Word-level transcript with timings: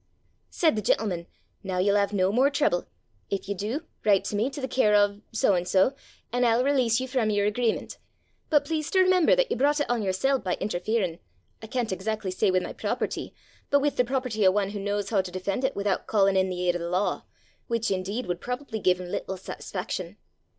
"Said 0.49 0.75
the 0.75 0.81
gentleman, 0.81 1.27
'Now 1.63 1.77
you'll 1.77 1.95
have 1.95 2.11
no 2.11 2.31
more 2.31 2.49
trouble. 2.49 2.87
If 3.29 3.47
you 3.47 3.53
do, 3.53 3.83
write 4.03 4.23
to 4.25 4.35
me, 4.35 4.49
to 4.49 4.59
the 4.59 4.67
care 4.67 4.95
o' 4.95 5.21
so 5.31 5.53
an' 5.53 5.65
so 5.65 5.93
an' 6.33 6.43
I'll 6.43 6.63
release 6.63 6.99
you 6.99 7.07
from 7.07 7.29
your 7.29 7.45
agreement. 7.45 7.99
But 8.49 8.65
please 8.65 8.89
to 8.89 8.99
remember 8.99 9.35
that 9.35 9.51
you 9.51 9.57
brought 9.57 9.79
it 9.79 9.87
on 9.91 10.01
yourself 10.01 10.43
by 10.43 10.55
interfering, 10.55 11.19
I 11.61 11.67
can't 11.67 11.91
exackly 11.91 12.31
say 12.33 12.49
with 12.49 12.63
my 12.63 12.73
property, 12.73 13.35
but 13.69 13.79
with 13.79 13.95
the 13.95 14.03
property 14.03 14.43
of 14.43 14.55
one 14.55 14.71
who 14.71 14.79
knows 14.79 15.11
how 15.11 15.21
to 15.21 15.29
defend 15.29 15.63
it 15.63 15.75
without 15.75 16.07
calling 16.07 16.35
in 16.35 16.49
the 16.49 16.67
aid 16.67 16.73
of 16.73 16.81
the 16.81 16.89
law 16.89 17.25
which 17.67 17.91
indeed 17.91 18.25
would 18.25 18.41
probably 18.41 18.79
give 18.79 18.99
him 18.99 19.07
little 19.09 19.37
satisfaction. 19.37 20.17